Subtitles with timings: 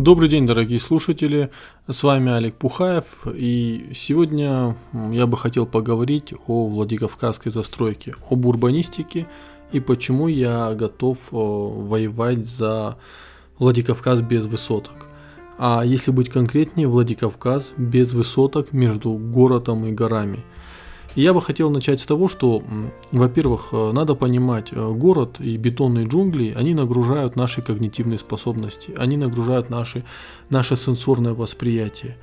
[0.00, 1.50] Добрый день, дорогие слушатели.
[1.88, 3.26] С вами Олег Пухаев.
[3.34, 4.76] И сегодня
[5.10, 9.26] я бы хотел поговорить о Владикавказской застройке, об урбанистике
[9.72, 12.96] и почему я готов э, воевать за
[13.58, 15.08] Владикавказ без высоток.
[15.58, 20.44] А если быть конкретнее, Владикавказ без высоток между городом и горами–
[21.22, 22.62] я бы хотел начать с того, что,
[23.10, 29.16] во-первых, э, надо понимать, э, город и бетонные джунгли, они нагружают наши когнитивные способности, они
[29.16, 30.04] нагружают наши,
[30.50, 32.16] наше сенсорное восприятие.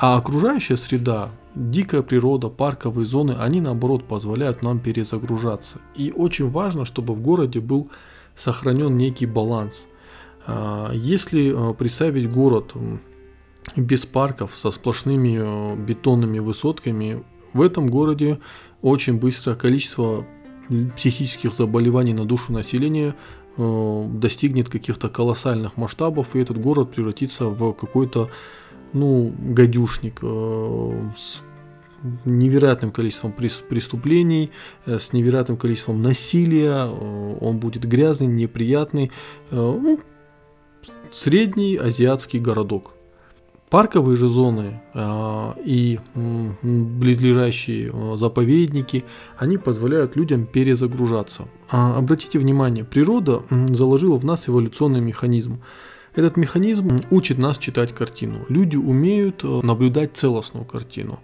[0.00, 5.78] А окружающая среда, дикая природа, парковые зоны, они наоборот позволяют нам перезагружаться.
[5.94, 7.90] И очень важно, чтобы в городе был
[8.34, 9.86] сохранен некий баланс.
[10.46, 12.72] А, если э, представить город
[13.76, 17.22] без парков, со сплошными бетонными высотками,
[17.52, 18.38] в этом городе
[18.82, 20.26] очень быстро количество
[20.96, 23.14] психических заболеваний на душу населения
[23.56, 28.30] э, достигнет каких-то колоссальных масштабов, и этот город превратится в какой-то
[28.92, 31.42] ну, гадюшник э, с
[32.24, 34.50] невероятным количеством преступлений,
[34.86, 39.10] э, с невероятным количеством насилия, он будет грязный, неприятный,
[39.50, 40.00] ну,
[41.10, 42.94] средний азиатский городок.
[43.70, 49.04] Парковые же зоны э, и э, близлежащие э, заповедники,
[49.38, 51.46] они позволяют людям перезагружаться.
[51.70, 55.62] А, обратите внимание, природа заложила в нас эволюционный механизм.
[56.14, 58.44] Этот механизм учит нас читать картину.
[58.48, 61.20] Люди умеют э, наблюдать целостную картину.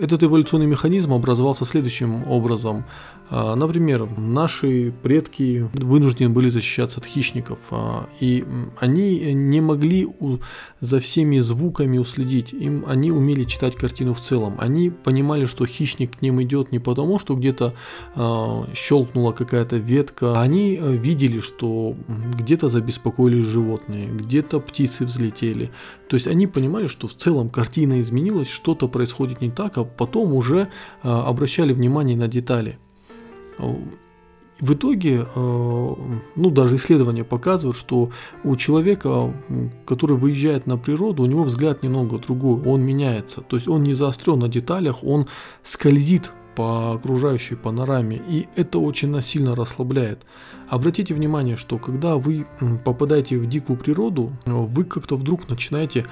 [0.00, 2.84] Этот эволюционный механизм образовался следующим образом.
[3.30, 8.44] А, например, наши предки вынуждены были защищаться от хищников, а, и
[8.78, 10.08] они не могли
[10.80, 12.52] за всеми звуками уследить.
[12.52, 14.54] Им они умели читать картину в целом.
[14.58, 17.74] Они понимали, что хищник к ним идет не потому, что где-то
[18.74, 20.40] щелкнула какая-то ветка.
[20.40, 21.94] Они э, видели, что
[22.38, 25.70] где-то забеспокоились животные, где-то птицы взлетели.
[26.08, 30.34] То есть они понимали, что в целом картина изменилась, что-то происходит не так, а потом
[30.34, 30.68] уже
[31.02, 32.78] обращали внимание на детали.
[34.60, 35.94] В итоге, э,
[36.34, 38.10] ну даже исследования показывают, что
[38.42, 39.32] у человека,
[39.86, 43.40] который выезжает на природу, у него взгляд немного другой, он меняется.
[43.40, 45.28] То есть он не заострен на деталях, он
[45.62, 50.26] скользит по окружающей панораме, и это очень сильно расслабляет.
[50.68, 52.46] Обратите внимание, что когда вы
[52.84, 56.04] попадаете в дикую природу, вы как-то вдруг начинаете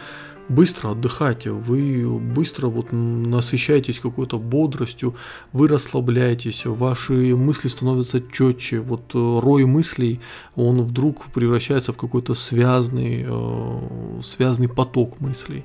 [0.48, 5.16] быстро отдыхайте, вы быстро вот насыщаетесь какой-то бодростью,
[5.52, 10.20] вы расслабляетесь, ваши мысли становятся четче, вот э, рой мыслей,
[10.54, 15.64] он вдруг превращается в какой-то связный, э, связный поток мыслей.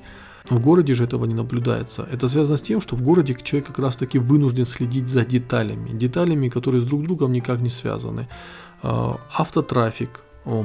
[0.49, 2.07] В городе же этого не наблюдается.
[2.11, 5.89] Это связано с тем, что в городе человек как раз таки вынужден следить за деталями,
[5.97, 8.27] деталями, которые с друг другом никак не связаны.
[8.83, 10.21] Э, автотрафик,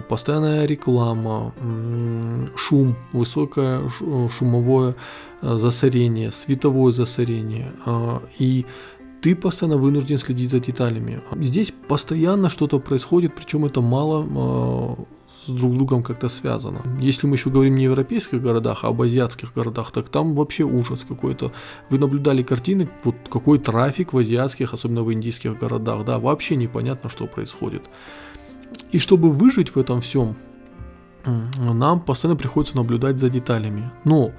[0.08, 1.52] постоянная реклама,
[2.56, 3.88] шум, высокое
[4.38, 4.94] шумовое
[5.42, 7.72] э, засорение, световое засорение.
[7.84, 8.64] А, и
[9.20, 11.20] ты постоянно вынужден следить за деталями.
[11.36, 14.94] Здесь постоянно что-то происходит, причем это мало а,
[15.46, 16.82] с друг другом как-то связано.
[17.00, 20.64] Если мы еще говорим не о европейских городах, а об азиатских городах, так там вообще
[20.64, 21.52] ужас какой-то.
[21.90, 27.10] Вы наблюдали картины, вот какой трафик в азиатских, особенно в индийских городах, да, вообще непонятно,
[27.10, 27.82] что происходит.
[28.92, 30.36] И чтобы выжить в этом всем,
[31.24, 33.90] нам постоянно приходится наблюдать за деталями.
[34.04, 34.32] Но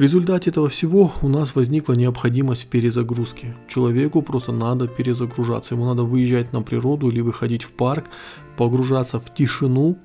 [0.00, 3.54] в результате этого всего у нас возникла необходимость в перезагрузке.
[3.68, 5.74] Человеку просто надо перезагружаться.
[5.74, 8.06] Ему надо выезжать на природу или выходить в парк,
[8.56, 9.98] погружаться в тишину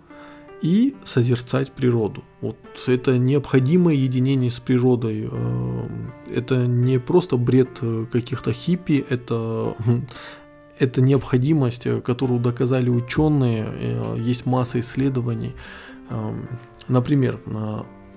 [0.62, 2.26] и созерцать природу.
[2.42, 2.58] Вот
[2.88, 5.30] это необходимое единение с природой.
[5.32, 5.88] Э,
[6.36, 9.78] это не просто бред э, каких-то хиппи, это
[10.78, 15.56] это необходимость, э, которую доказали ученые, есть масса исследований.
[16.10, 16.50] Эм,
[16.90, 17.40] например,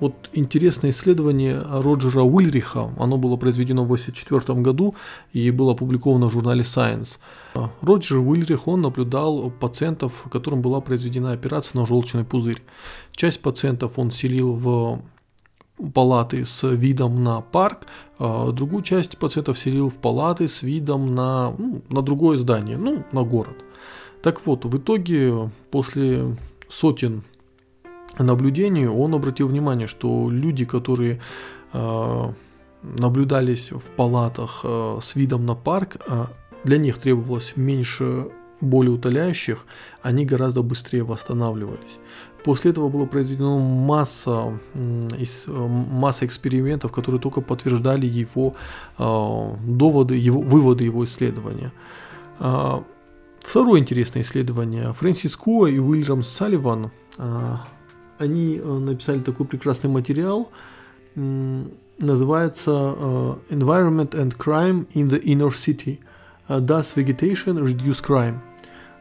[0.00, 4.94] вот интересное исследование Роджера Уильриха, оно было произведено в 1984 году
[5.32, 7.18] и было опубликовано в журнале Science.
[7.80, 12.62] Роджер Уильрих, он наблюдал пациентов, которым была произведена операция на желчный пузырь.
[13.12, 15.02] Часть пациентов он селил в
[15.94, 17.86] палаты с видом на парк,
[18.18, 23.04] а другую часть пациентов селил в палаты с видом на, ну, на другое здание, ну,
[23.12, 23.56] на город.
[24.22, 26.36] Так вот, в итоге, после
[26.68, 27.22] сотен
[28.18, 31.20] наблюдений, он обратил внимание, что люди, которые
[31.72, 32.32] э,
[32.82, 36.26] наблюдались в палатах э, с видом на парк, э,
[36.64, 38.28] для них требовалось меньше
[38.60, 39.64] более утоляющих,
[40.02, 41.98] они гораздо быстрее восстанавливались.
[42.44, 48.54] После этого было произведено масса, масса экспериментов, которые только подтверждали его
[48.98, 51.72] э, доводы, его, выводы его исследования.
[52.38, 52.80] Э,
[53.40, 54.92] второе интересное исследование.
[54.92, 57.56] Фрэнсис Куа и Уильям Салливан э,
[58.18, 60.50] они написали такой прекрасный материал,
[61.14, 62.70] называется
[63.50, 65.98] Environment and Crime in the Inner City.
[66.48, 68.38] Does Vegetation Reduce Crime?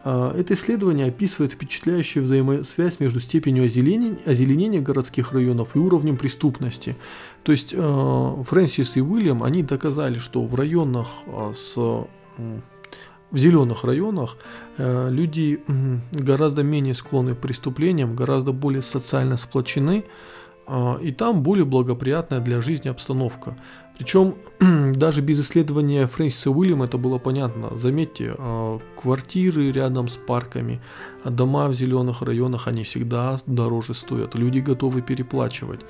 [0.03, 6.95] Это исследование описывает впечатляющую взаимосвязь между степенью озеленения, озеленения городских районов и уровнем преступности.
[7.43, 11.07] То есть Фрэнсис и Уильям, они доказали, что в районах
[11.53, 11.77] с
[13.31, 14.37] в зеленых районах
[14.77, 15.61] э, люди
[16.13, 20.05] гораздо менее склонны к преступлениям, гораздо более социально сплочены,
[20.67, 23.57] э, и там более благоприятная для жизни обстановка.
[23.97, 24.35] Причем
[24.93, 27.75] даже без исследования Фрэнсиса Уильяма это было понятно.
[27.75, 30.79] Заметьте, э, квартиры рядом с парками,
[31.25, 34.35] дома в зеленых районах, они всегда дороже стоят.
[34.35, 35.81] Люди готовы переплачивать.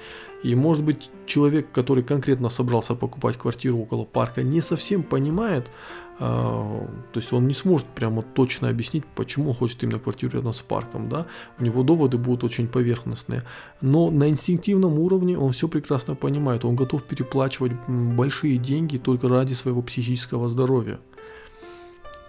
[0.44, 5.70] И может быть человек, который конкретно собрался покупать квартиру около парка, не совсем понимает,
[6.20, 11.10] то есть он не сможет прямо точно объяснить, почему хочет именно квартиру рядом с парком,
[11.10, 11.28] да,
[11.60, 13.44] у него доводы будут очень поверхностные,
[13.82, 19.54] но на инстинктивном уровне он все прекрасно понимает, он готов переплачивать большие деньги только ради
[19.54, 21.00] своего психического здоровья.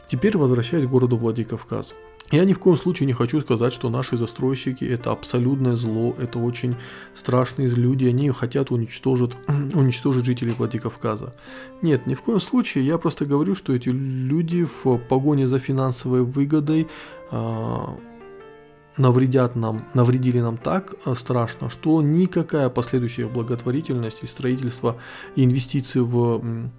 [0.09, 1.95] Теперь возвращаясь к городу Владикавказ.
[2.31, 6.39] Я ни в коем случае не хочу сказать, что наши застройщики это абсолютное зло, это
[6.39, 6.77] очень
[7.15, 9.33] страшные люди, они хотят уничтожить,
[9.75, 11.35] уничтожить жителей Владикавказа.
[11.81, 16.23] Нет, ни в коем случае, я просто говорю, что эти люди в погоне за финансовой
[16.23, 16.89] выгодой
[17.31, 17.87] э,
[18.99, 24.97] навредят нам, навредили нам так а, страшно, что никакая последующая благотворительность и строительство
[25.35, 26.71] и инвестиции в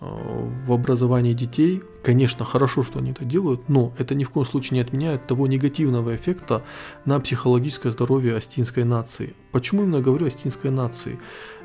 [0.00, 1.82] в образовании детей.
[2.02, 5.46] Конечно, хорошо, что они это делают, но это ни в коем случае не отменяет того
[5.46, 6.62] негативного эффекта
[7.04, 9.34] на психологическое здоровье астинской нации.
[9.52, 11.18] Почему именно говорю астинской нации?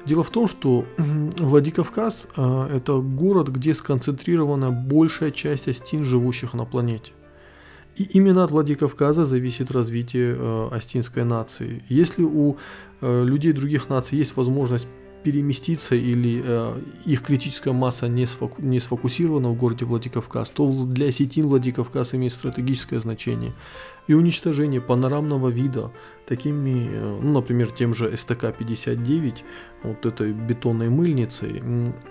[0.05, 0.85] Дело в том, что
[1.39, 7.13] Владикавказ э,– это город, где сконцентрирована большая часть астин, живущих на планете.
[7.95, 11.81] И именно от Владикавказа зависит развитие э, астинской нации.
[11.87, 12.57] Если у
[13.01, 14.87] э, людей других наций есть возможность
[15.25, 21.07] переместиться или э, их критическая масса не, сфоку, не сфокусирована в городе Владикавказ, то для
[21.07, 23.53] осетин Владикавказ имеет стратегическое значение.
[24.05, 25.91] И уничтожение панорамного вида
[26.27, 29.37] такими, э, ну, например, тем же СТК-59,
[29.81, 31.63] вот этой бетонной мыльницей,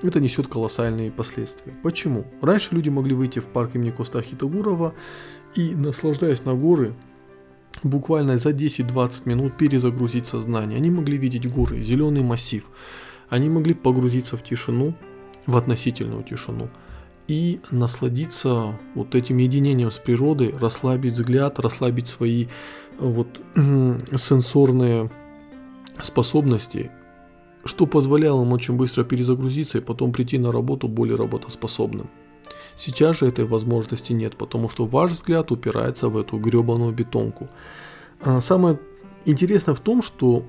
[0.02, 1.72] это несет колоссальные последствия.
[1.84, 2.26] Почему?
[2.42, 4.92] Раньше люди могли выйти в парк имени Коста Хитагурова
[5.54, 6.94] и, наслаждаясь на горы,
[7.82, 10.78] буквально за 10-20 минут перезагрузить сознание.
[10.78, 12.64] Они могли видеть горы, зеленый массив.
[13.28, 14.94] Они могли погрузиться в тишину,
[15.46, 16.68] в относительную тишину,
[17.26, 22.46] и насладиться вот этим единением с природой, расслабить взгляд, расслабить свои
[22.98, 25.10] вот сенсорные
[26.00, 26.90] способности,
[27.64, 32.10] что позволяло им очень быстро перезагрузиться и потом прийти на работу более работоспособным.
[32.76, 37.48] Сейчас же этой возможности нет, потому что ваш взгляд упирается в эту гребаную бетонку.
[38.20, 38.78] А самое
[39.26, 40.44] интересное в том, что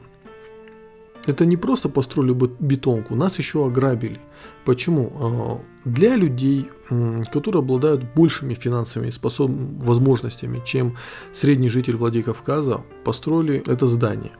[1.26, 4.20] это не просто построили бетонку, нас еще ограбили.
[4.64, 5.12] Почему?
[5.16, 6.70] А, для людей,
[7.32, 9.50] которые обладают большими финансовыми способ...
[9.50, 10.96] возможностями, чем
[11.32, 14.32] средний житель Владикавказа, построили это здание.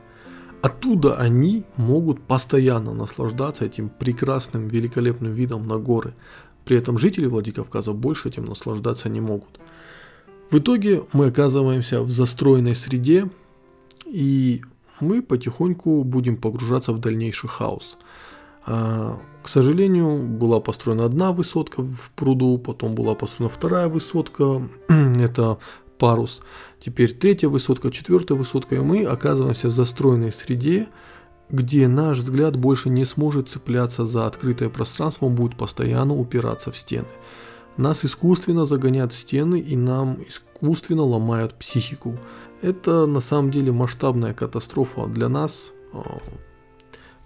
[0.62, 6.14] Оттуда они могут постоянно наслаждаться этим прекрасным, великолепным видом на горы.
[6.66, 9.60] При этом жители Владикавказа больше этим наслаждаться не могут.
[10.50, 13.30] В итоге мы оказываемся в застроенной среде,
[14.04, 14.62] и
[15.00, 17.96] мы потихоньку будем погружаться в дальнейший хаос.
[18.66, 25.58] А, к сожалению, была построена одна высотка в пруду, потом была построена вторая высотка, это
[25.98, 26.42] парус,
[26.80, 30.88] теперь третья высотка, четвертая высотка, и мы оказываемся в застроенной среде,
[31.50, 36.76] где наш взгляд больше не сможет цепляться за открытое пространство, он будет постоянно упираться в
[36.76, 37.06] стены.
[37.76, 42.18] Нас искусственно загоняют в стены и нам искусственно ломают психику.
[42.62, 46.18] Это на самом деле масштабная катастрофа для нас, а,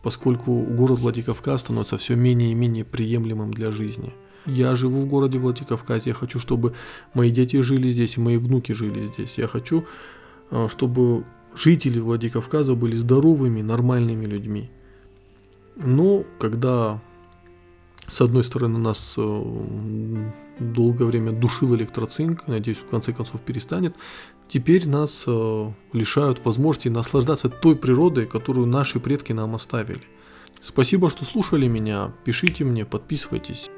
[0.03, 4.13] поскольку город Владикавказ становится все менее и менее приемлемым для жизни.
[4.45, 6.75] Я живу в городе Владикавказе, я хочу, чтобы
[7.15, 9.39] мои дети жили здесь, мои внуки жили здесь.
[9.39, 9.85] Я хочу,
[10.51, 14.71] а, чтобы жители Владикавказа были здоровыми, нормальными людьми.
[15.77, 17.01] Но когда
[18.09, 23.95] с одной стороны нас э, долгое время душил электроцинк, надеюсь, в конце концов перестанет,
[24.49, 30.03] теперь нас э, лишают возможности наслаждаться той природой, которую наши предки нам оставили.
[30.61, 33.71] Спасибо, что слушали меня, пишите мне, подписывайтесь.